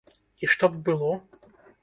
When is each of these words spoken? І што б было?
І 0.47 0.49
што 0.53 0.65
б 0.71 0.81
было? 0.89 1.11